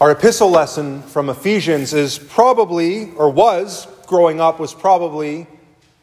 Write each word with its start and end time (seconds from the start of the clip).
Our 0.00 0.12
epistle 0.12 0.48
lesson 0.48 1.02
from 1.02 1.28
Ephesians 1.28 1.92
is 1.92 2.18
probably, 2.18 3.10
or 3.16 3.28
was 3.28 3.86
growing 4.06 4.40
up, 4.40 4.58
was 4.58 4.72
probably 4.72 5.46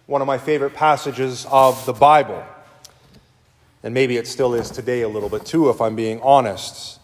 one 0.05 0.21
of 0.21 0.27
my 0.27 0.37
favorite 0.37 0.75
passages 0.75 1.47
of 1.49 1.83
the 1.87 1.93
Bible. 1.93 2.43
And 3.81 3.95
maybe 3.95 4.17
it 4.17 4.27
still 4.27 4.53
is 4.53 4.69
today 4.69 5.01
a 5.01 5.09
little 5.09 5.29
bit 5.29 5.47
too, 5.47 5.71
if 5.71 5.81
I'm 5.81 5.95
being 5.95 6.21
honest. 6.21 6.99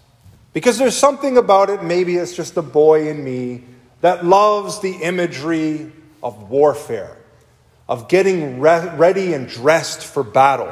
Because 0.54 0.77
there's 0.77 0.95
something 0.95 1.36
about 1.36 1.71
it, 1.71 1.83
maybe 1.83 2.15
it's 2.15 2.36
just 2.36 2.54
the 2.54 2.61
boy 2.61 3.10
in 3.10 3.23
me, 3.23 3.64
that 4.01 4.23
loves 4.23 4.79
the 4.79 4.93
imagery 4.93 5.91
of 6.21 6.51
warfare, 6.51 7.18
of 7.89 8.07
getting 8.07 8.60
re- 8.60 8.96
ready 8.96 9.33
and 9.33 9.50
dressed 9.50 10.05
for 10.05 10.21
battle. 10.21 10.71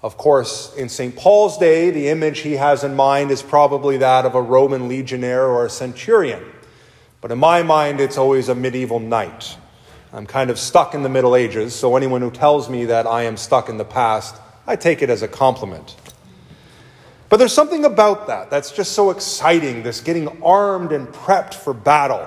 Of 0.00 0.16
course, 0.16 0.74
in 0.76 0.88
St. 0.88 1.16
Paul's 1.16 1.58
day, 1.58 1.90
the 1.90 2.08
image 2.08 2.40
he 2.40 2.52
has 2.52 2.84
in 2.84 2.94
mind 2.94 3.32
is 3.32 3.42
probably 3.42 3.96
that 3.96 4.24
of 4.24 4.36
a 4.36 4.42
Roman 4.42 4.88
legionnaire 4.88 5.46
or 5.46 5.66
a 5.66 5.70
centurion. 5.70 6.44
But 7.20 7.32
in 7.32 7.38
my 7.38 7.64
mind, 7.64 8.00
it's 8.00 8.16
always 8.16 8.48
a 8.48 8.54
medieval 8.54 9.00
knight. 9.00 9.56
I'm 10.12 10.24
kind 10.24 10.50
of 10.50 10.58
stuck 10.58 10.94
in 10.94 11.02
the 11.02 11.08
Middle 11.08 11.34
Ages, 11.34 11.74
so 11.74 11.96
anyone 11.96 12.22
who 12.22 12.30
tells 12.30 12.70
me 12.70 12.84
that 12.86 13.06
I 13.06 13.24
am 13.24 13.36
stuck 13.36 13.68
in 13.68 13.76
the 13.76 13.84
past, 13.84 14.36
I 14.68 14.76
take 14.76 15.02
it 15.02 15.10
as 15.10 15.22
a 15.22 15.28
compliment. 15.28 15.96
But 17.28 17.38
there's 17.38 17.52
something 17.52 17.84
about 17.84 18.28
that 18.28 18.50
that's 18.50 18.70
just 18.70 18.92
so 18.92 19.10
exciting, 19.10 19.82
this 19.82 20.00
getting 20.00 20.42
armed 20.42 20.92
and 20.92 21.08
prepped 21.08 21.54
for 21.54 21.74
battle. 21.74 22.26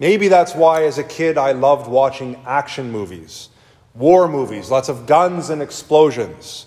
Maybe 0.00 0.26
that's 0.26 0.54
why, 0.54 0.84
as 0.84 0.98
a 0.98 1.04
kid, 1.04 1.38
I 1.38 1.52
loved 1.52 1.88
watching 1.88 2.36
action 2.44 2.90
movies, 2.90 3.50
war 3.94 4.26
movies, 4.26 4.68
lots 4.68 4.88
of 4.88 5.06
guns 5.06 5.48
and 5.48 5.62
explosions. 5.62 6.66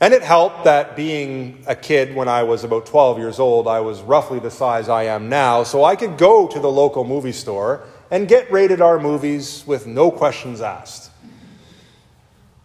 And 0.00 0.14
it 0.14 0.22
helped 0.22 0.64
that 0.64 0.94
being 0.94 1.64
a 1.66 1.74
kid 1.74 2.14
when 2.14 2.28
I 2.28 2.44
was 2.44 2.62
about 2.62 2.86
12 2.86 3.18
years 3.18 3.40
old, 3.40 3.66
I 3.66 3.80
was 3.80 4.00
roughly 4.00 4.38
the 4.38 4.50
size 4.50 4.88
I 4.88 5.04
am 5.04 5.28
now, 5.28 5.64
so 5.64 5.82
I 5.82 5.96
could 5.96 6.16
go 6.16 6.46
to 6.46 6.60
the 6.60 6.70
local 6.70 7.02
movie 7.02 7.32
store 7.32 7.82
and 8.10 8.28
get 8.28 8.50
rated 8.50 8.80
R 8.80 9.00
movies 9.00 9.64
with 9.66 9.86
no 9.86 10.10
questions 10.12 10.60
asked. 10.60 11.10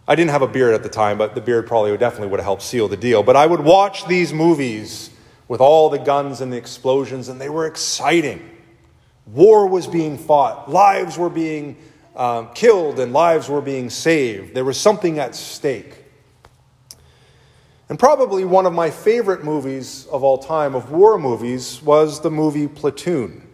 I 0.06 0.14
didn't 0.14 0.30
have 0.30 0.42
a 0.42 0.46
beard 0.46 0.74
at 0.74 0.82
the 0.82 0.88
time, 0.88 1.18
but 1.18 1.34
the 1.34 1.40
beard 1.40 1.66
probably 1.66 1.90
would 1.90 2.00
definitely 2.00 2.28
would 2.28 2.38
have 2.38 2.44
helped 2.44 2.62
seal 2.62 2.86
the 2.88 2.96
deal. 2.96 3.22
But 3.22 3.36
I 3.36 3.46
would 3.46 3.60
watch 3.60 4.06
these 4.06 4.32
movies 4.32 5.10
with 5.48 5.60
all 5.60 5.90
the 5.90 5.98
guns 5.98 6.40
and 6.40 6.52
the 6.52 6.56
explosions, 6.56 7.28
and 7.28 7.40
they 7.40 7.48
were 7.48 7.66
exciting. 7.66 8.48
War 9.26 9.66
was 9.66 9.86
being 9.86 10.18
fought, 10.18 10.70
lives 10.70 11.18
were 11.18 11.30
being 11.30 11.76
um, 12.14 12.50
killed, 12.54 13.00
and 13.00 13.12
lives 13.12 13.48
were 13.48 13.62
being 13.62 13.90
saved. 13.90 14.54
There 14.54 14.64
was 14.64 14.78
something 14.78 15.18
at 15.18 15.34
stake. 15.34 16.03
And 17.88 17.98
probably 17.98 18.44
one 18.44 18.64
of 18.64 18.72
my 18.72 18.90
favorite 18.90 19.44
movies 19.44 20.06
of 20.10 20.24
all 20.24 20.38
time, 20.38 20.74
of 20.74 20.90
war 20.90 21.18
movies, 21.18 21.82
was 21.82 22.20
the 22.20 22.30
movie 22.30 22.66
Platoon. 22.66 23.46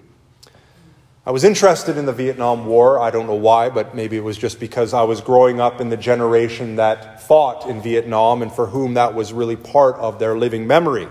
I 1.27 1.33
was 1.33 1.45
interested 1.45 1.99
in 1.99 2.07
the 2.07 2.13
Vietnam 2.13 2.65
War. 2.65 2.99
I 2.99 3.11
don't 3.11 3.27
know 3.27 3.35
why, 3.35 3.69
but 3.69 3.95
maybe 3.95 4.17
it 4.17 4.25
was 4.25 4.39
just 4.39 4.59
because 4.59 4.95
I 4.95 5.03
was 5.03 5.21
growing 5.21 5.61
up 5.61 5.81
in 5.81 5.91
the 5.91 5.97
generation 5.97 6.77
that 6.77 7.23
fought 7.23 7.67
in 7.67 7.83
Vietnam 7.83 8.43
and 8.43 8.53
for 8.53 8.67
whom 8.67 8.95
that 8.95 9.15
was 9.15 9.33
really 9.33 9.57
part 9.57 9.97
of 9.97 10.19
their 10.19 10.37
living 10.39 10.67
memory. 10.67 11.09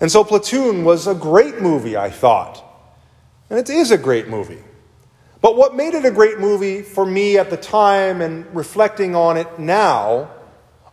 And 0.00 0.10
so 0.10 0.24
Platoon 0.24 0.84
was 0.84 1.06
a 1.06 1.14
great 1.14 1.60
movie, 1.60 1.96
I 1.96 2.10
thought. 2.10 2.62
And 3.48 3.58
it 3.58 3.70
is 3.70 3.90
a 3.90 3.98
great 3.98 4.28
movie. 4.28 4.62
But 5.40 5.56
what 5.56 5.76
made 5.76 5.94
it 5.94 6.04
a 6.04 6.10
great 6.10 6.38
movie 6.40 6.82
for 6.82 7.06
me 7.06 7.38
at 7.38 7.50
the 7.50 7.56
time 7.56 8.20
and 8.20 8.46
reflecting 8.56 9.14
on 9.14 9.36
it 9.36 9.58
now 9.58 10.30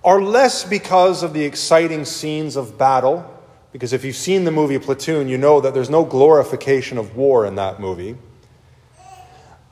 are 0.03 0.21
less 0.21 0.63
because 0.63 1.23
of 1.23 1.33
the 1.33 1.43
exciting 1.43 2.05
scenes 2.05 2.55
of 2.55 2.77
battle, 2.77 3.29
because 3.71 3.93
if 3.93 4.03
you've 4.03 4.15
seen 4.15 4.43
the 4.43 4.51
movie 4.51 4.77
Platoon, 4.77 5.27
you 5.27 5.37
know 5.37 5.61
that 5.61 5.73
there's 5.73 5.89
no 5.89 6.03
glorification 6.03 6.97
of 6.97 7.15
war 7.15 7.45
in 7.45 7.55
that 7.55 7.79
movie. 7.79 8.17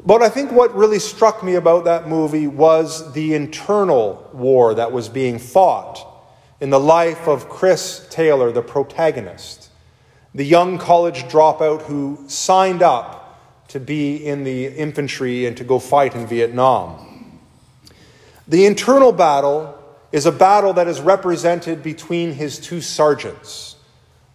But 0.04 0.24
I 0.24 0.30
think 0.30 0.52
what 0.52 0.74
really 0.74 1.00
struck 1.00 1.44
me 1.44 1.56
about 1.56 1.84
that 1.84 2.08
movie 2.08 2.48
was 2.48 3.14
the 3.14 3.36
internal 3.36 4.30
war 4.34 4.74
that 4.74 4.92
was 4.92 5.10
being 5.10 5.38
fought 5.38 6.08
in 6.60 6.70
the 6.70 6.80
life 6.80 7.28
of 7.28 7.50
Chris 7.50 8.08
Taylor, 8.10 8.52
the 8.52 8.62
protagonist, 8.62 9.70
the 10.34 10.46
young 10.46 10.78
college 10.78 11.24
dropout 11.24 11.84
who 11.84 12.24
signed 12.28 12.82
up 12.82 13.68
to 13.68 13.80
be 13.80 14.16
in 14.16 14.44
the 14.44 14.68
infantry 14.68 15.46
and 15.46 15.56
to 15.58 15.64
go 15.64 15.78
fight 15.78 16.16
in 16.16 16.26
Vietnam. 16.26 17.40
The 18.48 18.66
internal 18.66 19.12
battle 19.12 19.78
is 20.12 20.26
a 20.26 20.32
battle 20.32 20.74
that 20.74 20.88
is 20.88 21.00
represented 21.00 21.82
between 21.82 22.34
his 22.34 22.60
two 22.60 22.82
sergeants, 22.82 23.76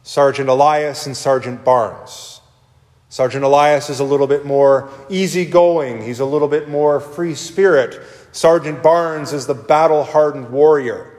Sergeant 0.03 0.49
Elias 0.49 1.07
and 1.07 1.17
Sergeant 1.17 1.65
Barnes. 1.65 2.41
Sergeant 3.09 3.45
Elias 3.45 3.89
is 3.89 4.01
a 4.01 4.05
little 4.05 4.27
bit 4.27 4.45
more 4.45 4.91
easygoing, 5.09 6.03
he's 6.03 6.21
a 6.21 6.25
little 6.25 6.49
bit 6.49 6.69
more 6.69 7.01
free 7.01 7.35
spirit. 7.35 8.01
Sergeant 8.33 8.83
Barnes 8.83 9.33
is 9.33 9.47
the 9.47 9.55
battle 9.55 10.05
hardened 10.05 10.51
warrior. 10.51 11.13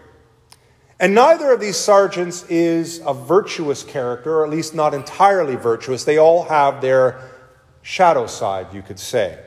And 0.99 1.13
neither 1.13 1.51
of 1.51 1.59
these 1.59 1.77
sergeants 1.77 2.43
is 2.49 3.01
a 3.05 3.13
virtuous 3.13 3.83
character, 3.83 4.39
or 4.39 4.45
at 4.45 4.51
least 4.51 4.73
not 4.73 4.93
entirely 4.93 5.55
virtuous. 5.55 6.03
They 6.03 6.17
all 6.17 6.43
have 6.43 6.81
their 6.81 7.19
shadow 7.83 8.25
side, 8.25 8.73
you 8.73 8.81
could 8.81 8.99
say. 8.99 9.39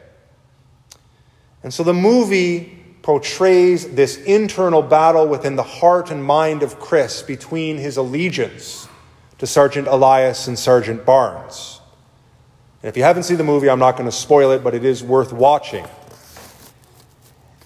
And 1.63 1.75
so 1.75 1.83
the 1.83 1.95
movie 1.95 2.80
portrays 3.03 3.95
this 3.95 4.17
internal 4.25 4.83
battle 4.83 5.27
within 5.27 5.57
the 5.57 5.63
heart 5.63 6.11
and 6.11 6.23
mind 6.23 6.63
of 6.63 6.79
Chris 6.79 7.23
between 7.23 7.79
his 7.79 7.97
allegiance 7.97 8.89
to 9.39 9.47
Sergeant 9.47 9.89
Elias 9.89 10.49
and 10.49 10.59
Sergeant 10.59 11.07
Barnes. 11.07 11.81
And 12.83 12.89
if 12.89 12.97
you 12.97 13.03
haven't 13.03 13.23
seen 13.25 13.39
the 13.39 13.45
movie, 13.45 13.71
I'm 13.71 13.79
not 13.79 13.97
going 13.97 14.09
to 14.09 14.17
spoil 14.17 14.53
it, 14.53 14.63
but 14.63 14.75
it 14.75 14.85
is 14.85 15.03
worth 15.03 15.33
watching. 15.33 15.87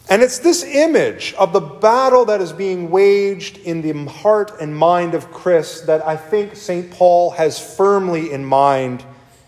And 0.09 0.23
it's 0.23 0.39
this 0.39 0.63
image 0.63 1.35
of 1.35 1.53
the 1.53 1.61
battle 1.61 2.27
that 2.27 2.41
is 2.41 2.53
being 2.53 2.91
waged 2.91 3.59
in 3.59 3.81
the 3.81 4.11
heart 4.11 4.61
and 4.61 4.77
mind 4.77 5.15
of 5.15 5.33
Chris 5.33 5.81
that 5.83 6.07
I 6.07 6.17
think 6.17 6.57
St. 6.57 6.91
Paul 6.91 7.31
has 7.31 7.59
firmly 7.77 8.31
in 8.31 8.45
mind 8.45 9.05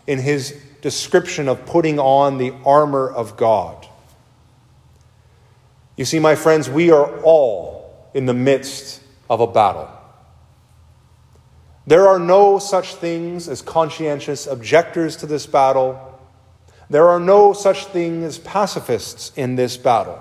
in 0.07 0.19
his 0.19 0.61
description 0.81 1.49
of 1.49 1.67
putting 1.67 1.99
on 1.99 2.39
the 2.39 2.55
armor 2.65 3.09
of 3.09 3.37
God. 3.37 3.87
You 5.97 6.05
see, 6.05 6.19
my 6.19 6.35
friends, 6.35 6.69
we 6.69 6.91
are 6.91 7.21
all 7.23 8.11
in 8.13 8.27
the 8.27 8.35
midst 8.35 9.01
of 9.29 9.41
a 9.41 9.47
battle. 9.47 9.91
There 11.87 12.09
are 12.09 12.19
no 12.19 12.59
such 12.59 12.97
things 12.97 13.49
as 13.49 13.63
conscientious 13.63 14.47
objectors 14.47 15.17
to 15.17 15.27
this 15.27 15.47
battle. 15.47 16.21
There 16.91 17.09
are 17.09 17.21
no 17.21 17.53
such 17.53 17.87
things 17.87 18.25
as 18.25 18.39
pacifists 18.39 19.33
in 19.37 19.57
this 19.57 19.77
battle. 19.77 20.21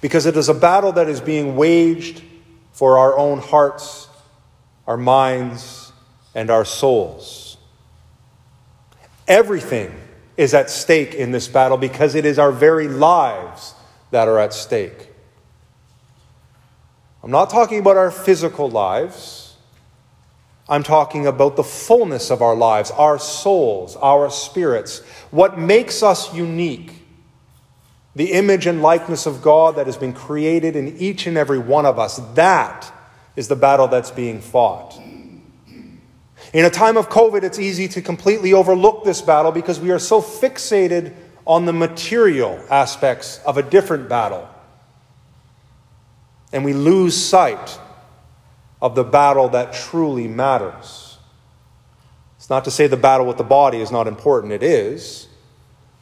Because 0.00 0.26
it 0.26 0.36
is 0.36 0.48
a 0.48 0.54
battle 0.54 0.92
that 0.92 1.08
is 1.08 1.20
being 1.20 1.56
waged 1.56 2.22
for 2.72 2.98
our 2.98 3.16
own 3.16 3.40
hearts, 3.40 4.06
our 4.86 4.96
minds, 4.96 5.92
and 6.34 6.50
our 6.50 6.64
souls. 6.64 7.56
Everything 9.26 9.92
is 10.36 10.54
at 10.54 10.70
stake 10.70 11.14
in 11.14 11.32
this 11.32 11.48
battle 11.48 11.76
because 11.76 12.14
it 12.14 12.24
is 12.24 12.38
our 12.38 12.52
very 12.52 12.86
lives 12.86 13.74
that 14.10 14.28
are 14.28 14.38
at 14.38 14.52
stake. 14.52 15.08
I'm 17.22 17.30
not 17.30 17.50
talking 17.50 17.78
about 17.78 17.96
our 17.96 18.10
physical 18.10 18.70
lives. 18.70 19.56
I'm 20.68 20.82
talking 20.82 21.26
about 21.26 21.56
the 21.56 21.64
fullness 21.64 22.30
of 22.30 22.42
our 22.42 22.54
lives, 22.54 22.90
our 22.90 23.18
souls, 23.18 23.96
our 23.96 24.30
spirits, 24.30 25.00
what 25.30 25.58
makes 25.58 26.02
us 26.02 26.34
unique. 26.34 26.92
The 28.14 28.32
image 28.32 28.66
and 28.66 28.82
likeness 28.82 29.26
of 29.26 29.42
God 29.42 29.76
that 29.76 29.86
has 29.86 29.96
been 29.96 30.12
created 30.12 30.76
in 30.76 30.96
each 30.98 31.26
and 31.26 31.38
every 31.38 31.58
one 31.58 31.86
of 31.86 31.98
us. 31.98 32.16
That 32.34 32.92
is 33.36 33.48
the 33.48 33.56
battle 33.56 33.86
that's 33.88 34.10
being 34.10 34.40
fought. 34.40 34.98
In 36.52 36.64
a 36.64 36.70
time 36.70 36.96
of 36.96 37.08
COVID, 37.08 37.42
it's 37.42 37.58
easy 37.58 37.88
to 37.88 38.02
completely 38.02 38.52
overlook 38.52 39.04
this 39.04 39.22
battle 39.22 39.52
because 39.52 39.78
we 39.78 39.90
are 39.90 39.98
so 39.98 40.20
fixated 40.20 41.14
on 41.48 41.64
the 41.64 41.72
material 41.72 42.62
aspects 42.70 43.40
of 43.46 43.56
a 43.56 43.62
different 43.62 44.06
battle. 44.06 44.46
And 46.52 46.62
we 46.62 46.74
lose 46.74 47.16
sight 47.16 47.78
of 48.82 48.94
the 48.94 49.02
battle 49.02 49.48
that 49.48 49.72
truly 49.72 50.28
matters. 50.28 51.16
It's 52.36 52.50
not 52.50 52.66
to 52.66 52.70
say 52.70 52.86
the 52.86 52.98
battle 52.98 53.26
with 53.26 53.38
the 53.38 53.44
body 53.44 53.78
is 53.78 53.90
not 53.90 54.06
important, 54.06 54.52
it 54.52 54.62
is. 54.62 55.26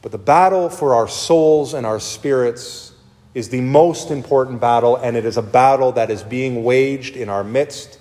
But 0.01 0.11
the 0.11 0.17
battle 0.17 0.69
for 0.69 0.93
our 0.93 1.07
souls 1.07 1.73
and 1.73 1.85
our 1.85 1.99
spirits 1.99 2.91
is 3.33 3.47
the 3.47 3.61
most 3.61 4.11
important 4.11 4.59
battle, 4.59 4.97
and 4.97 5.15
it 5.15 5.25
is 5.25 5.37
a 5.37 5.41
battle 5.41 5.93
that 5.93 6.11
is 6.11 6.23
being 6.23 6.65
waged 6.65 7.15
in 7.15 7.29
our 7.29 7.43
midst. 7.43 7.99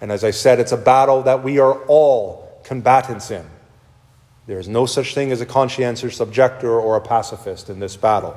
And 0.00 0.10
as 0.10 0.24
I 0.24 0.30
said, 0.30 0.58
it's 0.58 0.72
a 0.72 0.76
battle 0.76 1.22
that 1.24 1.44
we 1.44 1.58
are 1.58 1.74
all 1.84 2.60
combatants 2.64 3.30
in. 3.30 3.44
There 4.48 4.58
is 4.58 4.66
no 4.66 4.86
such 4.86 5.14
thing 5.14 5.30
as 5.30 5.42
a 5.42 5.46
conscientious 5.46 6.20
objector 6.20 6.80
or 6.80 6.96
a 6.96 7.02
pacifist 7.02 7.68
in 7.68 7.80
this 7.80 7.98
battle. 7.98 8.34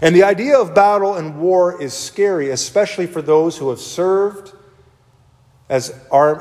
And 0.00 0.14
the 0.14 0.22
idea 0.22 0.56
of 0.56 0.76
battle 0.76 1.16
and 1.16 1.40
war 1.40 1.82
is 1.82 1.92
scary, 1.92 2.50
especially 2.50 3.08
for 3.08 3.20
those 3.20 3.58
who 3.58 3.68
have 3.70 3.80
served 3.80 4.52
as 5.68 5.88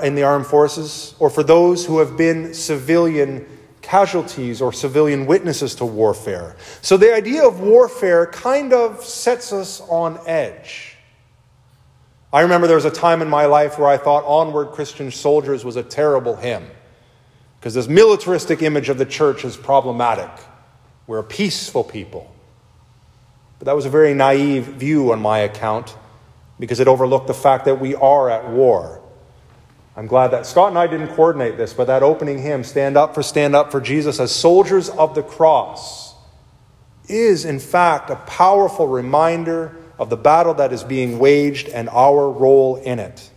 in 0.04 0.14
the 0.14 0.22
armed 0.22 0.46
forces, 0.46 1.16
or 1.18 1.32
for 1.32 1.42
those 1.42 1.84
who 1.86 1.98
have 1.98 2.18
been 2.18 2.54
civilian 2.54 3.48
casualties 3.82 4.62
or 4.62 4.72
civilian 4.72 5.26
witnesses 5.26 5.74
to 5.76 5.86
warfare. 5.86 6.56
So 6.84 6.98
the 6.98 7.16
idea 7.16 7.48
of 7.48 7.62
warfare 7.62 8.28
kind 8.28 8.74
of 8.74 9.04
sets 9.04 9.52
us 9.52 9.82
on 9.90 10.20
edge. 10.28 10.98
I 12.32 12.42
remember 12.42 12.68
there 12.68 12.76
was 12.76 12.86
a 12.86 12.92
time 12.92 13.24
in 13.24 13.30
my 13.30 13.48
life 13.48 13.80
where 13.80 13.88
I 13.88 13.98
thought 13.98 14.24
Onward 14.26 14.68
Christian 14.74 15.10
Soldiers 15.10 15.66
was 15.66 15.78
a 15.78 15.84
terrible 15.84 16.36
hymn 16.36 16.70
because 17.62 17.76
this 17.76 17.88
militaristic 17.88 18.64
image 18.64 18.90
of 18.90 18.98
the 18.98 19.06
church 19.06 19.46
is 19.46 19.56
problematic. 19.56 20.32
We're 21.06 21.20
a 21.20 21.24
peaceful 21.24 21.84
people. 21.84 22.34
But 23.60 23.68
that 23.68 23.76
was 23.76 23.86
a 23.86 23.90
very 23.92 24.16
naive 24.16 24.66
view 24.66 25.12
on 25.12 25.22
my 25.22 25.38
account 25.40 25.96
because 26.60 26.80
it 26.80 26.88
overlooked 26.88 27.28
the 27.28 27.36
fact 27.36 27.66
that 27.66 27.80
we 27.80 27.94
are 27.94 28.32
at 28.32 28.50
war. 28.50 29.00
I'm 29.96 30.08
glad 30.08 30.30
that 30.30 30.48
Scott 30.48 30.70
and 30.70 30.80
I 30.80 30.88
didn't 30.88 31.10
coordinate 31.10 31.58
this, 31.58 31.72
but 31.72 31.86
that 31.86 32.02
opening 32.02 32.40
hymn, 32.40 32.64
Stand 32.64 32.98
Up 32.98 33.14
for 33.14 33.22
Stand 33.22 33.56
Up 33.56 33.72
for 33.72 33.80
Jesus, 33.80 34.20
as 34.20 34.34
soldiers 34.34 34.90
of 34.90 35.14
the 35.14 35.22
cross, 35.22 36.16
is 37.08 37.46
in 37.46 37.60
fact 37.60 38.10
a 38.10 38.16
powerful 38.16 38.88
reminder 38.88 39.76
of 40.00 40.10
the 40.10 40.18
battle 40.18 40.56
that 40.56 40.74
is 40.74 40.84
being 40.84 41.20
waged 41.20 41.70
and 41.70 41.90
our 41.90 42.28
role 42.28 42.78
in 42.78 42.98
it. 42.98 43.31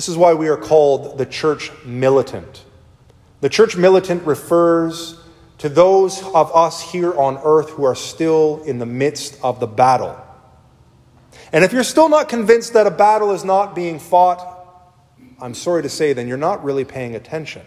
This 0.00 0.08
is 0.08 0.16
why 0.16 0.32
we 0.32 0.48
are 0.48 0.56
called 0.56 1.18
the 1.18 1.26
church 1.26 1.70
militant. 1.84 2.64
The 3.42 3.50
church 3.50 3.76
militant 3.76 4.24
refers 4.24 5.20
to 5.58 5.68
those 5.68 6.22
of 6.22 6.50
us 6.56 6.80
here 6.80 7.12
on 7.12 7.36
earth 7.44 7.68
who 7.68 7.84
are 7.84 7.94
still 7.94 8.62
in 8.62 8.78
the 8.78 8.86
midst 8.86 9.38
of 9.44 9.60
the 9.60 9.66
battle. 9.66 10.18
And 11.52 11.64
if 11.64 11.74
you're 11.74 11.84
still 11.84 12.08
not 12.08 12.30
convinced 12.30 12.72
that 12.72 12.86
a 12.86 12.90
battle 12.90 13.32
is 13.32 13.44
not 13.44 13.74
being 13.74 13.98
fought, 13.98 14.40
I'm 15.38 15.52
sorry 15.52 15.82
to 15.82 15.90
say, 15.90 16.14
then 16.14 16.28
you're 16.28 16.38
not 16.38 16.64
really 16.64 16.86
paying 16.86 17.14
attention. 17.14 17.66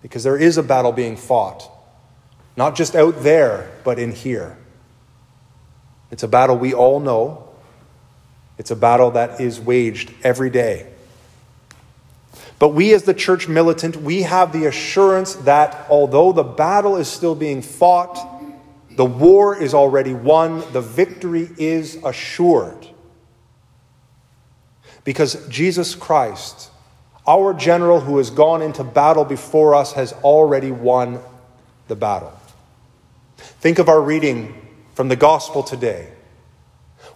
Because 0.00 0.24
there 0.24 0.38
is 0.38 0.56
a 0.56 0.62
battle 0.62 0.92
being 0.92 1.18
fought. 1.18 1.70
Not 2.56 2.74
just 2.74 2.96
out 2.96 3.22
there, 3.22 3.70
but 3.84 3.98
in 3.98 4.12
here. 4.12 4.56
It's 6.10 6.22
a 6.22 6.28
battle 6.28 6.56
we 6.56 6.72
all 6.72 7.00
know. 7.00 7.50
It's 8.56 8.70
a 8.70 8.76
battle 8.76 9.10
that 9.10 9.42
is 9.42 9.60
waged 9.60 10.10
every 10.24 10.48
day. 10.48 10.88
But 12.62 12.74
we, 12.74 12.94
as 12.94 13.02
the 13.02 13.12
church 13.12 13.48
militant, 13.48 13.96
we 13.96 14.22
have 14.22 14.52
the 14.52 14.66
assurance 14.66 15.34
that 15.34 15.84
although 15.90 16.30
the 16.30 16.44
battle 16.44 16.96
is 16.96 17.08
still 17.08 17.34
being 17.34 17.60
fought, 17.60 18.16
the 18.92 19.04
war 19.04 19.60
is 19.60 19.74
already 19.74 20.14
won, 20.14 20.62
the 20.72 20.80
victory 20.80 21.50
is 21.58 21.98
assured. 22.04 22.86
Because 25.02 25.44
Jesus 25.48 25.96
Christ, 25.96 26.70
our 27.26 27.52
general 27.52 27.98
who 27.98 28.18
has 28.18 28.30
gone 28.30 28.62
into 28.62 28.84
battle 28.84 29.24
before 29.24 29.74
us, 29.74 29.94
has 29.94 30.12
already 30.22 30.70
won 30.70 31.18
the 31.88 31.96
battle. 31.96 32.32
Think 33.38 33.80
of 33.80 33.88
our 33.88 34.00
reading 34.00 34.54
from 34.94 35.08
the 35.08 35.16
gospel 35.16 35.64
today, 35.64 36.12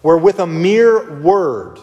where 0.01 0.17
with 0.17 0.39
a 0.39 0.45
mere 0.45 1.21
word, 1.21 1.79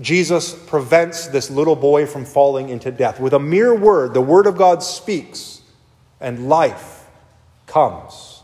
Jesus 0.00 0.54
prevents 0.54 1.28
this 1.28 1.50
little 1.50 1.76
boy 1.76 2.06
from 2.06 2.24
falling 2.24 2.68
into 2.68 2.90
death. 2.90 3.20
With 3.20 3.32
a 3.32 3.38
mere 3.38 3.74
word, 3.74 4.14
the 4.14 4.20
word 4.20 4.46
of 4.46 4.56
God 4.56 4.82
speaks, 4.82 5.62
and 6.20 6.48
life 6.48 7.06
comes. 7.66 8.42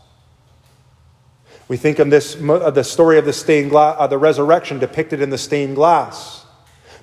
We 1.67 1.77
think 1.77 1.99
of 1.99 2.09
this, 2.09 2.35
uh, 2.35 2.69
the 2.71 2.83
story 2.83 3.17
of 3.17 3.25
the 3.25 3.33
stained 3.33 3.73
uh, 3.73 4.07
the 4.07 4.17
resurrection 4.17 4.79
depicted 4.79 5.21
in 5.21 5.29
the 5.29 5.37
stained 5.37 5.75
glass. 5.75 6.45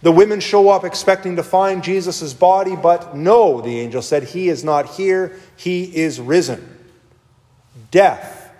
The 0.03 0.13
women 0.13 0.41
show 0.41 0.69
up 0.69 0.85
expecting 0.85 1.37
to 1.37 1.43
find 1.43 1.83
Jesus' 1.83 2.33
body, 2.33 2.75
but 2.75 3.17
no, 3.17 3.61
the 3.61 3.79
angel 3.81 4.03
said, 4.03 4.25
He 4.25 4.49
is 4.49 4.65
not 4.65 4.97
here, 4.97 5.39
He 5.57 5.85
is 5.97 6.21
risen. 6.21 6.79
Death 7.91 8.51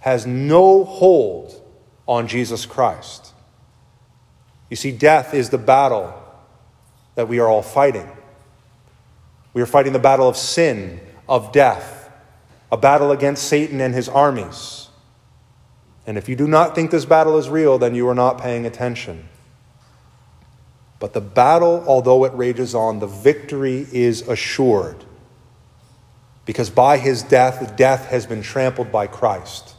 has 0.00 0.26
no 0.26 0.84
hold 0.84 1.60
on 2.06 2.28
Jesus 2.28 2.66
Christ. 2.66 3.31
You 4.72 4.76
see, 4.76 4.90
death 4.90 5.34
is 5.34 5.50
the 5.50 5.58
battle 5.58 6.14
that 7.14 7.28
we 7.28 7.40
are 7.40 7.46
all 7.46 7.60
fighting. 7.60 8.10
We 9.52 9.60
are 9.60 9.66
fighting 9.66 9.92
the 9.92 9.98
battle 9.98 10.26
of 10.26 10.34
sin, 10.34 10.98
of 11.28 11.52
death, 11.52 12.10
a 12.72 12.78
battle 12.78 13.10
against 13.10 13.44
Satan 13.44 13.82
and 13.82 13.92
his 13.92 14.08
armies. 14.08 14.88
And 16.06 16.16
if 16.16 16.26
you 16.26 16.36
do 16.36 16.48
not 16.48 16.74
think 16.74 16.90
this 16.90 17.04
battle 17.04 17.36
is 17.36 17.50
real, 17.50 17.76
then 17.76 17.94
you 17.94 18.08
are 18.08 18.14
not 18.14 18.40
paying 18.40 18.64
attention. 18.64 19.28
But 21.00 21.12
the 21.12 21.20
battle, 21.20 21.84
although 21.86 22.24
it 22.24 22.32
rages 22.32 22.74
on, 22.74 22.98
the 22.98 23.06
victory 23.06 23.86
is 23.92 24.26
assured 24.26 25.04
because 26.46 26.70
by 26.70 26.96
his 26.96 27.22
death, 27.22 27.76
death 27.76 28.06
has 28.06 28.24
been 28.24 28.40
trampled 28.40 28.90
by 28.90 29.06
Christ. 29.06 29.74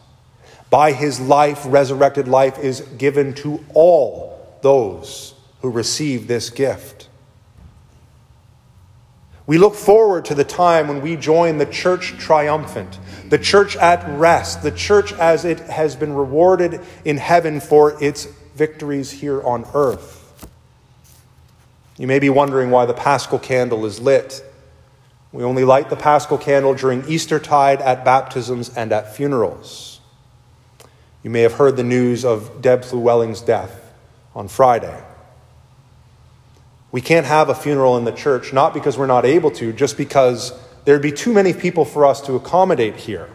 By 0.69 0.91
his 0.91 1.19
life, 1.19 1.63
resurrected 1.65 2.27
life 2.27 2.59
is 2.59 2.81
given 2.81 3.33
to 3.37 3.65
all 3.73 4.32
those 4.63 5.35
who 5.61 5.69
receive 5.69 6.27
this 6.27 6.49
gift. 6.49 7.07
We 9.45 9.57
look 9.57 9.75
forward 9.75 10.25
to 10.25 10.35
the 10.35 10.45
time 10.45 10.87
when 10.87 11.01
we 11.01 11.17
join 11.17 11.57
the 11.57 11.65
church 11.65 12.17
triumphant, 12.17 12.97
the 13.27 13.37
church 13.37 13.75
at 13.75 14.07
rest, 14.17 14.63
the 14.63 14.71
church 14.71 15.11
as 15.13 15.43
it 15.43 15.59
has 15.59 15.95
been 15.95 16.13
rewarded 16.13 16.79
in 17.03 17.17
heaven 17.17 17.59
for 17.59 18.01
its 18.01 18.25
victories 18.55 19.11
here 19.11 19.43
on 19.43 19.65
earth. 19.73 20.47
You 21.97 22.07
may 22.07 22.19
be 22.19 22.29
wondering 22.29 22.71
why 22.71 22.85
the 22.85 22.93
paschal 22.93 23.37
candle 23.37 23.85
is 23.85 23.99
lit. 23.99 24.43
We 25.33 25.43
only 25.43 25.65
light 25.65 25.89
the 25.89 25.95
paschal 25.95 26.37
candle 26.37 26.73
during 26.73 27.07
Eastertide, 27.07 27.81
at 27.81 28.05
baptisms, 28.05 28.75
and 28.75 28.93
at 28.93 29.13
funerals. 29.15 29.99
You 31.21 31.29
may 31.29 31.41
have 31.41 31.53
heard 31.53 31.75
the 31.75 31.83
news 31.83 32.23
of 32.23 32.61
Deb 32.61 32.85
Llewellyn's 32.91 33.41
death 33.41 33.82
on 34.35 34.47
Friday. 34.47 35.03
We 36.91 37.01
can't 37.01 37.25
have 37.25 37.49
a 37.49 37.55
funeral 37.55 37.97
in 37.97 38.05
the 38.05 38.11
church, 38.11 38.53
not 38.53 38.73
because 38.73 38.97
we're 38.97 39.07
not 39.07 39.25
able 39.25 39.51
to, 39.51 39.73
just 39.73 39.97
because 39.97 40.53
there'd 40.85 41.01
be 41.01 41.11
too 41.11 41.33
many 41.33 41.53
people 41.53 41.85
for 41.85 42.05
us 42.05 42.21
to 42.21 42.35
accommodate 42.35 42.95
here. 42.95 43.29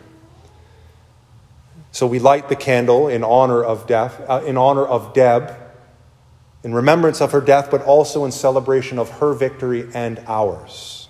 So 1.91 2.07
we 2.07 2.19
light 2.19 2.49
the 2.49 2.57
candle 2.57 3.09
in 3.09 3.25
honor 3.25 3.63
of 3.65 3.87
death, 3.87 4.21
uh, 4.29 4.43
in 4.47 4.57
honor 4.57 4.87
of 4.87 5.15
Deb, 5.15 5.57
in 6.63 6.75
remembrance 6.75 7.21
of 7.21 7.33
her 7.33 7.41
death, 7.41 7.71
but 7.71 7.83
also 7.83 8.25
in 8.25 8.31
celebration 8.31 8.99
of 8.99 9.11
her 9.19 9.33
victory 9.33 9.89
and 9.95 10.23
ours. 10.27 11.09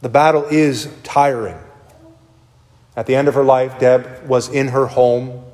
The 0.00 0.08
battle 0.08 0.44
is 0.44 0.88
tiring. 1.02 1.58
At 2.96 3.06
the 3.06 3.14
end 3.14 3.28
of 3.28 3.34
her 3.34 3.44
life, 3.44 3.78
Deb 3.78 4.26
was 4.26 4.48
in 4.48 4.68
her 4.68 4.86
home, 4.86 5.44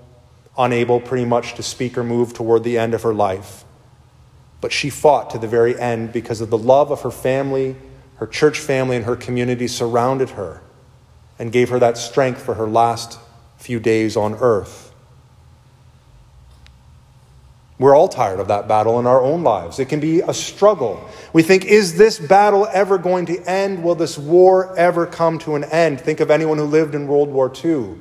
unable 0.59 1.01
pretty 1.01 1.25
much 1.25 1.55
to 1.55 1.63
speak 1.63 1.97
or 1.99 2.05
move 2.05 2.33
toward 2.33 2.65
the 2.65 2.79
end 2.79 2.95
of 2.95 3.03
her 3.03 3.15
life. 3.15 3.65
But 4.61 4.73
she 4.73 4.91
fought 4.91 5.31
to 5.31 5.39
the 5.39 5.49
very 5.49 5.79
end 5.79 6.13
because 6.13 6.41
of 6.41 6.51
the 6.51 6.59
love 6.59 6.91
of 6.91 7.03
her 7.03 7.11
family, 7.11 7.77
her 8.17 8.27
church 8.27 8.59
family, 8.59 8.97
and 8.97 9.05
her 9.05 9.17
community 9.17 9.69
surrounded 9.69 10.31
her 10.31 10.63
and 11.39 11.53
gave 11.53 11.69
her 11.69 11.79
that 11.79 11.99
strength 11.99 12.43
for 12.43 12.55
her 12.55 12.67
last 12.67 13.19
few 13.59 13.79
days 13.79 14.17
on 14.17 14.35
earth. 14.35 14.87
We're 17.79 17.95
all 17.95 18.09
tired 18.09 18.41
of 18.41 18.49
that 18.49 18.69
battle 18.69 18.99
in 18.99 19.07
our 19.07 19.21
own 19.21 19.43
lives. 19.43 19.79
It 19.79 19.91
can 19.91 20.01
be 20.01 20.21
a 20.21 20.33
struggle. 20.33 21.07
We 21.35 21.43
think, 21.43 21.67
is 21.67 21.99
this 21.99 22.19
battle 22.19 22.67
ever 22.73 22.97
going 22.97 23.27
to 23.27 23.39
end? 23.49 23.85
Will 23.85 23.95
this 23.95 24.17
war 24.17 24.75
ever 24.79 25.07
come 25.07 25.39
to 25.41 25.57
an 25.57 25.65
end? 25.65 26.01
Think 26.01 26.21
of 26.21 26.31
anyone 26.31 26.57
who 26.57 26.65
lived 26.65 26.95
in 26.95 27.07
World 27.07 27.29
War 27.29 27.53
II. 27.65 27.99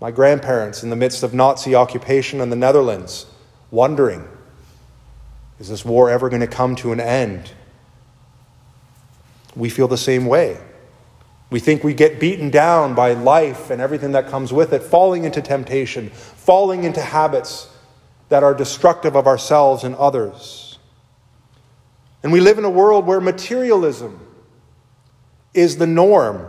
My 0.00 0.10
grandparents 0.10 0.82
in 0.82 0.90
the 0.90 0.96
midst 0.96 1.22
of 1.22 1.34
Nazi 1.34 1.74
occupation 1.74 2.40
in 2.40 2.50
the 2.50 2.56
Netherlands, 2.56 3.26
wondering, 3.70 4.26
is 5.58 5.68
this 5.68 5.84
war 5.84 6.08
ever 6.08 6.28
going 6.28 6.40
to 6.40 6.46
come 6.46 6.76
to 6.76 6.92
an 6.92 7.00
end? 7.00 7.52
We 9.56 9.68
feel 9.68 9.88
the 9.88 9.96
same 9.96 10.26
way. 10.26 10.58
We 11.50 11.58
think 11.58 11.82
we 11.82 11.94
get 11.94 12.20
beaten 12.20 12.50
down 12.50 12.94
by 12.94 13.14
life 13.14 13.70
and 13.70 13.80
everything 13.80 14.12
that 14.12 14.28
comes 14.28 14.52
with 14.52 14.72
it, 14.72 14.82
falling 14.82 15.24
into 15.24 15.42
temptation, 15.42 16.10
falling 16.10 16.84
into 16.84 17.00
habits 17.00 17.68
that 18.28 18.42
are 18.42 18.54
destructive 18.54 19.16
of 19.16 19.26
ourselves 19.26 19.82
and 19.82 19.96
others. 19.96 20.78
And 22.22 22.32
we 22.32 22.40
live 22.40 22.58
in 22.58 22.64
a 22.64 22.70
world 22.70 23.06
where 23.06 23.20
materialism 23.20 24.20
is 25.54 25.78
the 25.78 25.86
norm 25.86 26.46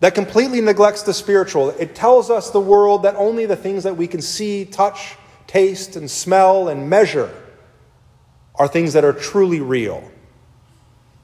that 0.00 0.14
completely 0.14 0.60
neglects 0.60 1.02
the 1.02 1.14
spiritual. 1.14 1.70
It 1.70 1.94
tells 1.94 2.30
us 2.30 2.50
the 2.50 2.60
world 2.60 3.04
that 3.04 3.14
only 3.16 3.46
the 3.46 3.56
things 3.56 3.84
that 3.84 3.96
we 3.96 4.06
can 4.06 4.20
see, 4.20 4.64
touch, 4.64 5.16
taste, 5.46 5.96
and 5.96 6.10
smell 6.10 6.68
and 6.68 6.90
measure 6.90 7.32
are 8.54 8.68
things 8.68 8.92
that 8.92 9.04
are 9.04 9.12
truly 9.12 9.60
real. 9.60 10.10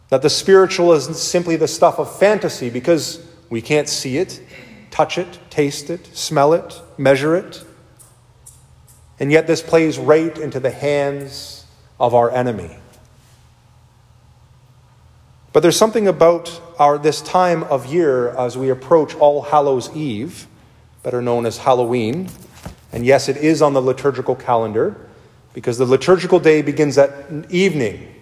That 0.08 0.22
the 0.22 0.30
spiritual 0.30 0.92
is 0.92 1.20
simply 1.20 1.56
the 1.56 1.68
stuff 1.68 1.98
of 1.98 2.18
fantasy 2.18 2.70
because 2.70 3.26
we 3.50 3.60
can't 3.60 3.88
see 3.88 4.18
it, 4.18 4.40
touch 4.90 5.18
it, 5.18 5.38
taste 5.50 5.90
it, 5.90 6.06
smell 6.16 6.52
it, 6.52 6.80
measure 6.96 7.36
it. 7.36 7.64
And 9.18 9.30
yet, 9.30 9.46
this 9.46 9.62
plays 9.62 9.98
right 9.98 10.36
into 10.36 10.60
the 10.60 10.70
hands 10.70 11.64
of 12.00 12.14
our 12.14 12.30
enemy. 12.30 12.76
But 15.52 15.60
there's 15.60 15.76
something 15.76 16.08
about 16.08 16.60
our, 16.78 16.96
this 16.98 17.20
time 17.20 17.62
of 17.64 17.86
year 17.86 18.30
as 18.30 18.56
we 18.56 18.70
approach 18.70 19.14
All 19.14 19.42
Hallows 19.42 19.94
Eve, 19.94 20.46
better 21.02 21.20
known 21.20 21.44
as 21.44 21.58
Halloween. 21.58 22.30
And 22.92 23.04
yes, 23.04 23.28
it 23.28 23.36
is 23.36 23.60
on 23.60 23.74
the 23.74 23.82
liturgical 23.82 24.34
calendar 24.34 24.96
because 25.52 25.76
the 25.76 25.84
liturgical 25.84 26.40
day 26.40 26.62
begins 26.62 26.96
at 26.96 27.10
evening. 27.50 28.14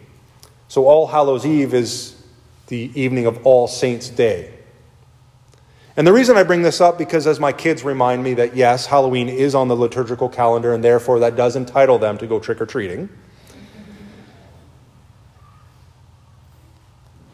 So 0.68 0.87
All 0.87 1.06
Hallows 1.06 1.46
Eve 1.46 1.72
is 1.72 2.20
the 2.66 2.90
evening 2.94 3.26
of 3.26 3.44
All 3.46 3.68
Saints' 3.68 4.08
Day. 4.08 4.54
And 5.96 6.06
the 6.06 6.12
reason 6.12 6.37
I 6.37 6.44
bring 6.44 6.62
this 6.62 6.80
up 6.80 6.99
because 6.99 7.26
as 7.26 7.38
my 7.38 7.52
kids 7.52 7.84
remind 7.84 8.25
me 8.25 8.34
that 8.34 8.56
yes, 8.56 8.87
Halloween 8.87 9.28
is 9.28 9.54
on 9.54 9.68
the 9.68 9.76
liturgical 9.76 10.28
calendar 10.28 10.72
and 10.72 10.82
therefore 10.82 11.18
that 11.20 11.37
does 11.37 11.56
entitle 11.56 11.99
them 11.99 12.16
to 12.18 12.26
go 12.26 12.40
trick 12.40 12.60
or 12.60 12.66
treating. 12.66 13.08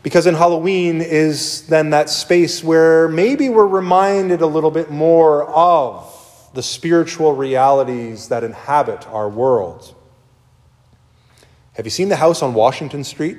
Because 0.07 0.29
in 0.29 0.37
Halloween 0.37 1.01
is 1.01 1.67
then 1.67 1.91
that 1.91 2.09
space 2.09 2.63
where 2.63 3.09
maybe 3.09 3.49
we're 3.49 3.67
reminded 3.67 4.41
a 4.41 4.47
little 4.47 4.71
bit 4.71 4.89
more 4.89 5.45
of 5.49 6.49
the 6.55 6.63
spiritual 6.63 7.35
realities 7.35 8.29
that 8.29 8.45
inhabit 8.45 9.05
our 9.09 9.29
world. 9.29 9.97
Have 11.73 11.87
you 11.87 11.91
seen 11.91 12.09
the 12.09 12.15
house 12.15 12.41
on 12.41 12.55
Washington 12.55 13.03
Street? 13.03 13.37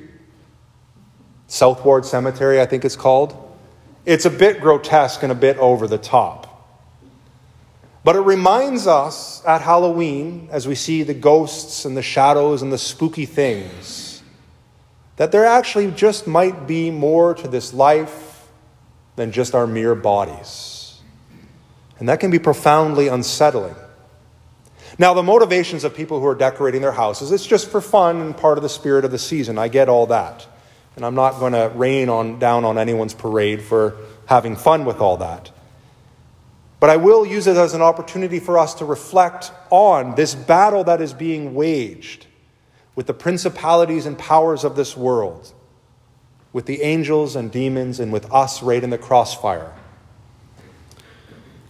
Southward 1.47 2.05
Cemetery, 2.05 2.59
I 2.59 2.65
think 2.65 2.83
it's 2.83 2.97
called. 2.97 3.33
It's 4.05 4.25
a 4.25 4.29
bit 4.29 4.59
grotesque 4.59 5.23
and 5.23 5.31
a 5.31 5.35
bit 5.35 5.55
over 5.59 5.87
the 5.87 5.97
top. 5.97 6.67
But 8.03 8.17
it 8.17 8.23
reminds 8.23 8.87
us 8.87 9.41
at 9.45 9.61
Halloween, 9.61 10.49
as 10.51 10.67
we 10.67 10.75
see 10.75 11.03
the 11.03 11.13
ghosts 11.13 11.85
and 11.85 11.95
the 11.95 12.01
shadows 12.01 12.61
and 12.61 12.73
the 12.73 12.77
spooky 12.77 13.25
things, 13.25 14.06
that 15.17 15.31
there 15.31 15.45
actually 15.45 15.91
just 15.91 16.27
might 16.27 16.67
be 16.67 16.89
more 16.89 17.33
to 17.33 17.47
this 17.47 17.73
life 17.73 18.47
than 19.15 19.31
just 19.31 19.53
our 19.53 19.67
mere 19.67 19.95
bodies. 19.95 20.99
And 21.99 22.07
that 22.07 22.19
can 22.19 22.31
be 22.31 22.39
profoundly 22.39 23.07
unsettling. 23.07 23.75
Now, 24.99 25.13
the 25.13 25.23
motivations 25.23 25.83
of 25.83 25.95
people 25.95 26.19
who 26.19 26.27
are 26.27 26.35
decorating 26.35 26.81
their 26.81 26.91
houses, 26.91 27.31
it's 27.31 27.45
just 27.45 27.69
for 27.69 27.81
fun 27.81 28.21
and 28.21 28.37
part 28.37 28.57
of 28.57 28.61
the 28.61 28.69
spirit 28.69 29.05
of 29.05 29.11
the 29.11 29.19
season. 29.19 29.57
I 29.57 29.67
get 29.67 29.89
all 29.89 30.05
that. 30.07 30.47
And 30.95 31.05
I'm 31.05 31.15
not 31.15 31.39
going 31.39 31.53
to 31.53 31.71
rain 31.75 32.09
on, 32.09 32.39
down 32.39 32.63
on 32.65 32.77
anyone's 32.77 33.13
parade 33.13 33.61
for 33.61 33.97
having 34.27 34.55
fun 34.55 34.85
with 34.85 34.99
all 34.99 35.17
that. 35.17 35.51
But 36.79 36.91
I 36.91 36.97
will 36.97 37.25
use 37.25 37.47
it 37.47 37.57
as 37.57 37.73
an 37.73 37.81
opportunity 37.81 38.39
for 38.39 38.59
us 38.59 38.75
to 38.75 38.85
reflect 38.85 39.51
on 39.71 40.13
this 40.13 40.35
battle 40.35 40.83
that 40.83 41.01
is 41.01 41.13
being 41.13 41.55
waged 41.55 42.26
with 42.97 43.05
the 43.05 43.13
principalities 43.13 44.07
and 44.07 44.17
powers 44.17 44.63
of 44.63 44.75
this 44.75 44.97
world, 44.97 45.53
with 46.51 46.65
the 46.65 46.81
angels 46.81 47.35
and 47.35 47.51
demons, 47.51 47.99
and 47.99 48.11
with 48.11 48.29
us 48.33 48.63
right 48.63 48.83
in 48.83 48.89
the 48.89 48.97
crossfire. 48.97 49.71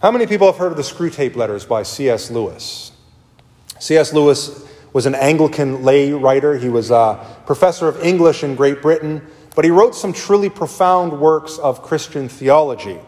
How 0.00 0.10
many 0.10 0.26
people 0.26 0.46
have 0.46 0.56
heard 0.56 0.72
of 0.72 0.78
the 0.78 0.82
Screwtape 0.82 1.36
Letters 1.36 1.66
by 1.66 1.82
C.S. 1.82 2.30
Lewis? 2.30 2.92
C.S. 3.78 4.14
Lewis 4.14 4.66
was 4.94 5.04
an 5.04 5.14
Anglican 5.14 5.84
lay 5.84 6.12
writer. 6.12 6.56
He 6.56 6.70
was 6.70 6.90
a 6.90 7.22
professor 7.44 7.88
of 7.88 8.02
English 8.02 8.42
in 8.42 8.54
Great 8.54 8.80
Britain, 8.80 9.20
but 9.54 9.66
he 9.66 9.70
wrote 9.70 9.94
some 9.94 10.14
truly 10.14 10.48
profound 10.48 11.20
works 11.20 11.58
of 11.58 11.82
Christian 11.82 12.30
theology. 12.30 12.98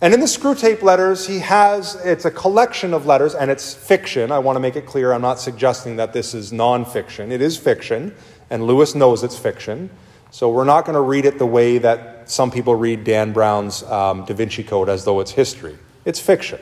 And 0.00 0.14
in 0.14 0.20
the 0.20 0.26
Screwtape 0.26 0.82
letters, 0.82 1.26
he 1.26 1.40
has, 1.40 1.96
it's 2.04 2.24
a 2.24 2.30
collection 2.30 2.94
of 2.94 3.06
letters, 3.06 3.34
and 3.34 3.50
it's 3.50 3.74
fiction. 3.74 4.30
I 4.30 4.38
want 4.38 4.54
to 4.54 4.60
make 4.60 4.76
it 4.76 4.86
clear 4.86 5.12
I'm 5.12 5.22
not 5.22 5.40
suggesting 5.40 5.96
that 5.96 6.12
this 6.12 6.34
is 6.34 6.52
nonfiction. 6.52 7.32
It 7.32 7.42
is 7.42 7.56
fiction, 7.56 8.14
and 8.48 8.64
Lewis 8.64 8.94
knows 8.94 9.24
it's 9.24 9.36
fiction. 9.36 9.90
So 10.30 10.50
we're 10.50 10.64
not 10.64 10.84
going 10.84 10.94
to 10.94 11.00
read 11.00 11.24
it 11.24 11.38
the 11.38 11.46
way 11.46 11.78
that 11.78 12.30
some 12.30 12.50
people 12.50 12.76
read 12.76 13.02
Dan 13.02 13.32
Brown's 13.32 13.82
um, 13.84 14.24
Da 14.24 14.34
Vinci 14.34 14.62
Code 14.62 14.88
as 14.88 15.04
though 15.04 15.18
it's 15.18 15.32
history. 15.32 15.76
It's 16.04 16.20
fiction. 16.20 16.60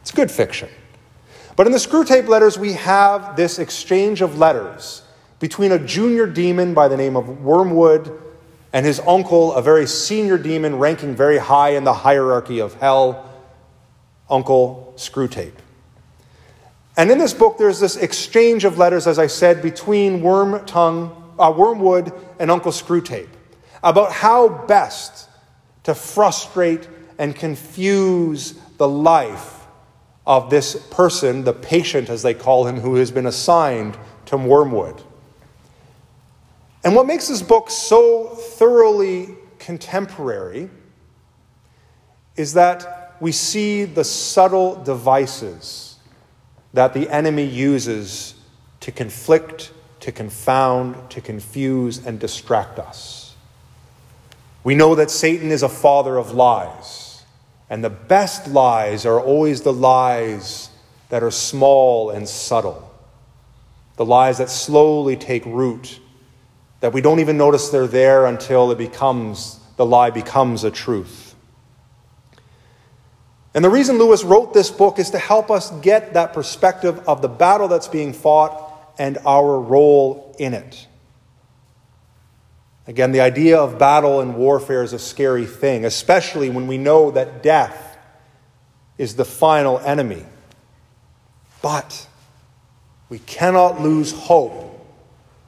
It's 0.00 0.10
good 0.10 0.30
fiction. 0.30 0.68
But 1.54 1.66
in 1.66 1.72
the 1.72 1.78
Screwtape 1.78 2.26
letters, 2.26 2.58
we 2.58 2.72
have 2.72 3.36
this 3.36 3.60
exchange 3.60 4.22
of 4.22 4.38
letters 4.38 5.02
between 5.38 5.70
a 5.70 5.78
junior 5.78 6.26
demon 6.26 6.74
by 6.74 6.88
the 6.88 6.96
name 6.96 7.16
of 7.16 7.42
Wormwood 7.42 8.25
and 8.72 8.84
his 8.84 9.00
uncle, 9.00 9.52
a 9.54 9.62
very 9.62 9.86
senior 9.86 10.38
demon 10.38 10.78
ranking 10.78 11.14
very 11.14 11.38
high 11.38 11.70
in 11.70 11.84
the 11.84 11.92
hierarchy 11.94 12.58
of 12.58 12.74
hell, 12.74 13.30
Uncle 14.28 14.92
Screwtape. 14.96 15.52
And 16.96 17.10
in 17.10 17.18
this 17.18 17.34
book, 17.34 17.58
there's 17.58 17.78
this 17.78 17.96
exchange 17.96 18.64
of 18.64 18.78
letters, 18.78 19.06
as 19.06 19.18
I 19.18 19.26
said, 19.26 19.62
between 19.62 20.22
Worm 20.22 20.64
Tongue, 20.66 21.34
uh, 21.38 21.52
Wormwood 21.56 22.12
and 22.38 22.50
Uncle 22.50 22.72
Screwtape 22.72 23.28
about 23.82 24.10
how 24.10 24.48
best 24.66 25.28
to 25.84 25.94
frustrate 25.94 26.88
and 27.18 27.34
confuse 27.36 28.54
the 28.78 28.88
life 28.88 29.66
of 30.26 30.50
this 30.50 30.74
person, 30.90 31.44
the 31.44 31.52
patient, 31.52 32.08
as 32.08 32.22
they 32.22 32.34
call 32.34 32.66
him, 32.66 32.80
who 32.80 32.96
has 32.96 33.10
been 33.10 33.26
assigned 33.26 33.96
to 34.26 34.36
Wormwood. 34.36 35.02
And 36.86 36.94
what 36.94 37.08
makes 37.08 37.26
this 37.26 37.42
book 37.42 37.68
so 37.68 38.26
thoroughly 38.28 39.34
contemporary 39.58 40.70
is 42.36 42.52
that 42.52 43.16
we 43.18 43.32
see 43.32 43.86
the 43.86 44.04
subtle 44.04 44.84
devices 44.84 45.96
that 46.74 46.94
the 46.94 47.10
enemy 47.10 47.42
uses 47.42 48.34
to 48.78 48.92
conflict, 48.92 49.72
to 49.98 50.12
confound, 50.12 51.10
to 51.10 51.20
confuse, 51.20 52.06
and 52.06 52.20
distract 52.20 52.78
us. 52.78 53.34
We 54.62 54.76
know 54.76 54.94
that 54.94 55.10
Satan 55.10 55.50
is 55.50 55.64
a 55.64 55.68
father 55.68 56.16
of 56.16 56.34
lies, 56.34 57.24
and 57.68 57.82
the 57.82 57.90
best 57.90 58.46
lies 58.46 59.04
are 59.04 59.20
always 59.20 59.62
the 59.62 59.72
lies 59.72 60.70
that 61.08 61.24
are 61.24 61.32
small 61.32 62.10
and 62.10 62.28
subtle, 62.28 62.94
the 63.96 64.04
lies 64.04 64.38
that 64.38 64.50
slowly 64.50 65.16
take 65.16 65.44
root 65.46 65.98
that 66.86 66.92
we 66.92 67.00
don't 67.00 67.18
even 67.18 67.36
notice 67.36 67.70
they're 67.70 67.88
there 67.88 68.26
until 68.26 68.70
it 68.70 68.78
becomes, 68.78 69.58
the 69.76 69.84
lie 69.84 70.10
becomes 70.10 70.62
a 70.62 70.70
truth. 70.70 71.34
And 73.54 73.64
the 73.64 73.68
reason 73.68 73.98
Lewis 73.98 74.22
wrote 74.22 74.54
this 74.54 74.70
book 74.70 75.00
is 75.00 75.10
to 75.10 75.18
help 75.18 75.50
us 75.50 75.72
get 75.80 76.14
that 76.14 76.32
perspective 76.32 77.00
of 77.08 77.22
the 77.22 77.28
battle 77.28 77.66
that's 77.66 77.88
being 77.88 78.12
fought 78.12 78.94
and 79.00 79.18
our 79.26 79.58
role 79.58 80.36
in 80.38 80.54
it. 80.54 80.86
Again, 82.86 83.10
the 83.10 83.20
idea 83.20 83.58
of 83.58 83.80
battle 83.80 84.20
and 84.20 84.36
warfare 84.36 84.84
is 84.84 84.92
a 84.92 85.00
scary 85.00 85.44
thing, 85.44 85.84
especially 85.84 86.50
when 86.50 86.68
we 86.68 86.78
know 86.78 87.10
that 87.10 87.42
death 87.42 87.98
is 88.96 89.16
the 89.16 89.24
final 89.24 89.80
enemy. 89.80 90.24
But 91.62 92.06
we 93.08 93.18
cannot 93.18 93.80
lose 93.80 94.12
hope 94.12 94.74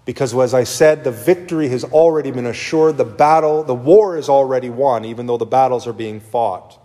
because, 0.09 0.35
as 0.35 0.55
I 0.55 0.65
said, 0.65 1.05
the 1.05 1.11
victory 1.11 1.69
has 1.69 1.85
already 1.85 2.31
been 2.31 2.47
assured. 2.47 2.97
The 2.97 3.05
battle, 3.05 3.62
the 3.62 3.75
war 3.75 4.17
is 4.17 4.31
already 4.31 4.71
won, 4.71 5.05
even 5.05 5.27
though 5.27 5.37
the 5.37 5.45
battles 5.45 5.87
are 5.87 5.93
being 5.93 6.19
fought. 6.19 6.81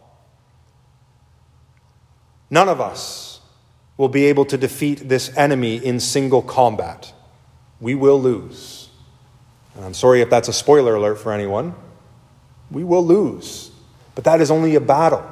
None 2.50 2.68
of 2.68 2.82
us 2.82 3.40
will 3.96 4.10
be 4.10 4.26
able 4.26 4.44
to 4.44 4.58
defeat 4.58 5.08
this 5.08 5.34
enemy 5.38 5.78
in 5.78 6.02
single 6.02 6.42
combat. 6.42 7.14
We 7.80 7.96
will 7.96 8.22
lose. 8.22 8.90
And 9.76 9.86
I'm 9.86 9.94
sorry 9.94 10.20
if 10.20 10.30
that's 10.30 10.50
a 10.50 10.54
spoiler 10.54 10.96
alert 10.96 11.16
for 11.16 11.32
anyone. 11.32 11.76
We 12.72 12.84
will 12.84 13.06
lose. 13.06 13.72
But 14.16 14.26
that 14.26 14.42
is 14.42 14.52
only 14.52 14.76
a 14.76 14.82
battle. 14.82 15.26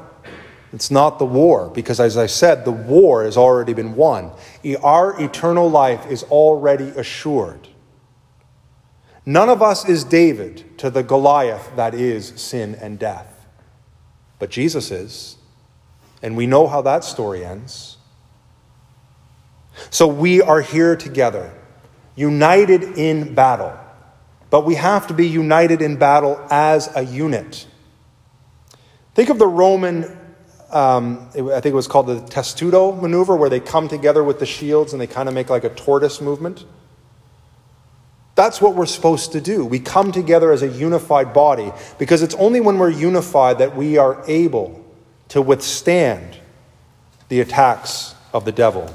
It's 0.72 0.92
not 0.92 1.20
the 1.20 1.26
war, 1.26 1.70
because 1.70 2.00
as 2.00 2.16
I 2.16 2.28
said, 2.28 2.64
the 2.64 2.72
war 2.72 3.26
has 3.26 3.36
already 3.36 3.74
been 3.74 3.98
won. 3.98 4.32
Our 4.82 5.22
eternal 5.22 5.70
life 5.70 6.10
is 6.10 6.24
already 6.24 6.88
assured. 6.88 7.68
None 9.26 9.50
of 9.50 9.62
us 9.62 9.88
is 9.88 10.04
David 10.04 10.78
to 10.80 10.90
the 10.90 11.04
Goliath 11.04 11.76
that 11.76 11.94
is 11.94 12.34
sin 12.42 12.76
and 12.76 12.98
death. 12.98 13.46
But 14.40 14.50
Jesus 14.50 14.90
is. 14.90 15.38
And 16.24 16.36
we 16.36 16.48
know 16.48 16.68
how 16.68 16.82
that 16.82 17.04
story 17.04 17.46
ends. 17.46 17.98
So 19.90 20.08
we 20.08 20.42
are 20.42 20.62
here 20.62 20.96
together, 20.96 21.54
united 22.16 22.84
in 22.84 23.34
battle. 23.34 23.78
But 24.50 24.66
we 24.66 24.76
have 24.76 25.08
to 25.08 25.14
be 25.14 25.28
united 25.28 25.82
in 25.82 25.96
battle 25.98 26.40
as 26.50 26.94
a 26.96 27.04
unit. 27.04 27.68
Think 29.14 29.30
of 29.30 29.40
the 29.40 29.48
Roman, 29.48 30.18
um, 30.72 31.30
I 31.36 31.62
think 31.62 31.68
it 31.68 31.74
was 31.74 31.88
called 31.88 32.08
the 32.08 32.22
testudo 32.22 32.92
maneuver, 32.94 33.36
where 33.36 33.50
they 33.50 33.60
come 33.60 33.88
together 33.88 34.24
with 34.24 34.40
the 34.40 34.46
shields 34.46 34.94
and 34.94 35.02
they 35.02 35.08
kind 35.08 35.30
of 35.30 35.36
make 35.36 35.50
like 35.50 35.64
a 35.64 35.70
tortoise 35.70 36.22
movement. 36.22 36.66
That's 38.36 38.62
what 38.62 38.76
we're 38.76 38.86
supposed 38.86 39.34
to 39.34 39.42
do. 39.42 39.66
We 39.66 39.80
come 39.80 40.12
together 40.12 40.52
as 40.52 40.64
a 40.64 40.68
unified 40.68 41.34
body 41.34 41.72
because 42.00 42.22
it's 42.22 42.36
only 42.36 42.62
when 42.62 42.78
we're 42.78 42.90
unified 42.90 43.58
that 43.60 43.76
we 43.76 43.98
are 43.98 44.24
able 44.28 44.84
to 45.30 45.42
withstand 45.42 46.38
the 47.30 47.42
attacks 47.42 48.16
of 48.34 48.46
the 48.46 48.52
devil. 48.52 48.94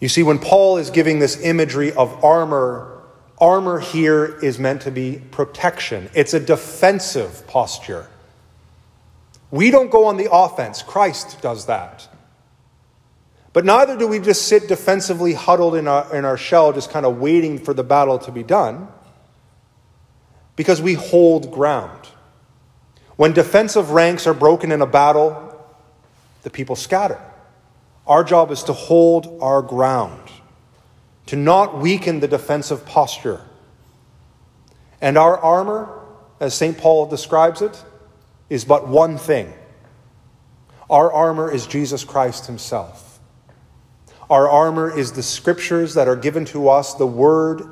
You 0.00 0.08
see, 0.08 0.22
when 0.22 0.38
Paul 0.38 0.76
is 0.78 0.90
giving 0.90 1.18
this 1.18 1.40
imagery 1.40 1.92
of 1.92 2.24
armor, 2.24 3.02
armor 3.38 3.80
here 3.80 4.38
is 4.42 4.58
meant 4.58 4.82
to 4.82 4.90
be 4.90 5.22
protection, 5.30 6.10
it's 6.14 6.34
a 6.34 6.40
defensive 6.40 7.46
posture. 7.46 8.08
We 9.50 9.70
don't 9.70 9.90
go 9.90 10.06
on 10.06 10.16
the 10.16 10.30
offense, 10.30 10.82
Christ 10.82 11.40
does 11.40 11.66
that. 11.66 12.08
But 13.56 13.64
neither 13.64 13.96
do 13.96 14.06
we 14.06 14.18
just 14.18 14.48
sit 14.48 14.68
defensively 14.68 15.32
huddled 15.32 15.76
in 15.76 15.88
our, 15.88 16.14
in 16.14 16.26
our 16.26 16.36
shell, 16.36 16.74
just 16.74 16.90
kind 16.90 17.06
of 17.06 17.16
waiting 17.16 17.58
for 17.58 17.72
the 17.72 17.82
battle 17.82 18.18
to 18.18 18.30
be 18.30 18.42
done, 18.42 18.86
because 20.56 20.82
we 20.82 20.92
hold 20.92 21.50
ground. 21.50 22.06
When 23.16 23.32
defensive 23.32 23.92
ranks 23.92 24.26
are 24.26 24.34
broken 24.34 24.72
in 24.72 24.82
a 24.82 24.86
battle, 24.86 25.58
the 26.42 26.50
people 26.50 26.76
scatter. 26.76 27.18
Our 28.06 28.24
job 28.24 28.50
is 28.50 28.62
to 28.64 28.74
hold 28.74 29.38
our 29.40 29.62
ground, 29.62 30.28
to 31.24 31.36
not 31.36 31.78
weaken 31.78 32.20
the 32.20 32.28
defensive 32.28 32.84
posture. 32.84 33.40
And 35.00 35.16
our 35.16 35.38
armor, 35.38 35.98
as 36.40 36.52
St. 36.52 36.76
Paul 36.76 37.06
describes 37.06 37.62
it, 37.62 37.82
is 38.50 38.66
but 38.66 38.86
one 38.86 39.16
thing. 39.16 39.50
Our 40.90 41.10
armor 41.10 41.50
is 41.50 41.66
Jesus 41.66 42.04
Christ 42.04 42.44
Himself. 42.44 43.05
Our 44.28 44.48
armor 44.48 44.96
is 44.96 45.12
the 45.12 45.22
scriptures 45.22 45.94
that 45.94 46.08
are 46.08 46.16
given 46.16 46.44
to 46.46 46.68
us, 46.68 46.94
the 46.94 47.06
word 47.06 47.62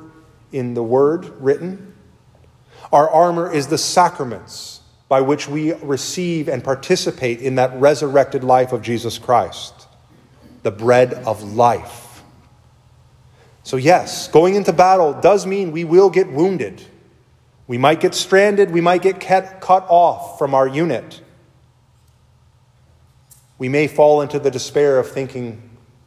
in 0.51 0.73
the 0.73 0.83
word 0.83 1.25
written. 1.41 1.93
Our 2.91 3.09
armor 3.09 3.51
is 3.51 3.67
the 3.67 3.77
sacraments 3.77 4.81
by 5.09 5.21
which 5.21 5.47
we 5.47 5.73
receive 5.73 6.47
and 6.47 6.63
participate 6.63 7.41
in 7.41 7.55
that 7.55 7.73
resurrected 7.79 8.43
life 8.43 8.71
of 8.71 8.81
Jesus 8.81 9.17
Christ, 9.17 9.87
the 10.63 10.71
bread 10.71 11.13
of 11.13 11.43
life. 11.43 12.23
So, 13.63 13.77
yes, 13.77 14.27
going 14.27 14.55
into 14.55 14.71
battle 14.71 15.13
does 15.13 15.45
mean 15.45 15.71
we 15.71 15.83
will 15.83 16.09
get 16.09 16.31
wounded. 16.31 16.81
We 17.67 17.77
might 17.77 17.99
get 17.99 18.13
stranded, 18.13 18.71
we 18.71 18.81
might 18.81 19.01
get 19.01 19.19
cut 19.19 19.59
off 19.61 20.37
from 20.37 20.53
our 20.53 20.67
unit. 20.67 21.21
We 23.57 23.69
may 23.69 23.87
fall 23.87 24.21
into 24.21 24.37
the 24.37 24.51
despair 24.51 24.99
of 24.99 25.09
thinking 25.09 25.64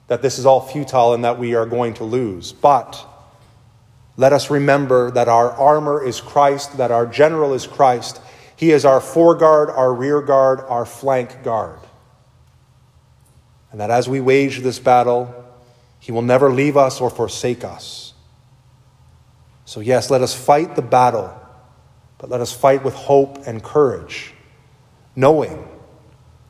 that 0.08 0.22
this 0.22 0.38
is 0.38 0.46
all 0.46 0.60
futile 0.60 1.14
and 1.14 1.24
that 1.24 1.38
we 1.38 1.54
are 1.54 1.66
going 1.66 1.94
to 1.94 2.04
lose. 2.04 2.52
But 2.52 3.06
let 4.16 4.32
us 4.32 4.50
remember 4.50 5.10
that 5.12 5.28
our 5.28 5.52
armor 5.52 6.04
is 6.04 6.20
Christ, 6.20 6.76
that 6.78 6.90
our 6.90 7.06
general 7.06 7.54
is 7.54 7.66
Christ. 7.66 8.20
He 8.56 8.72
is 8.72 8.84
our 8.84 9.00
foreguard, 9.00 9.70
our 9.70 9.94
rear 9.94 10.20
guard, 10.20 10.60
our 10.60 10.84
flank 10.84 11.42
guard. 11.44 11.78
And 13.70 13.80
that 13.80 13.90
as 13.90 14.08
we 14.08 14.20
wage 14.20 14.60
this 14.60 14.78
battle, 14.78 15.32
He 16.00 16.10
will 16.10 16.22
never 16.22 16.50
leave 16.50 16.76
us 16.76 17.00
or 17.00 17.10
forsake 17.10 17.64
us. 17.64 18.14
So, 19.64 19.80
yes, 19.80 20.10
let 20.10 20.22
us 20.22 20.34
fight 20.34 20.74
the 20.74 20.82
battle 20.82 21.38
but 22.18 22.28
let 22.30 22.40
us 22.40 22.52
fight 22.52 22.84
with 22.84 22.94
hope 22.94 23.46
and 23.46 23.62
courage, 23.62 24.34
knowing 25.14 25.66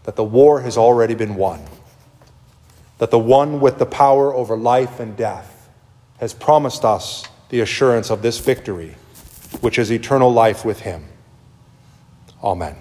that 0.05 0.17
the 0.17 0.25
war 0.25 0.63
has 0.63 0.79
already 0.79 1.15
been 1.15 1.37
won, 1.37 1.63
that 2.99 3.11
the 3.11 3.19
one 3.19 3.61
with 3.61 3.79
the 3.79 3.87
power 3.87 4.35
over 4.35 4.57
life 4.57 5.01
and 5.01 5.17
death 5.17 5.69
has 6.19 6.35
promised 6.35 6.85
us 6.85 7.25
the 7.49 7.61
assurance 7.61 8.11
of 8.11 8.23
this 8.23 8.39
victory, 8.39 8.97
which 9.61 9.79
is 9.79 9.91
eternal 9.91 10.33
life 10.33 10.65
with 10.65 10.81
him. 10.81 11.05
Amen. 12.43 12.77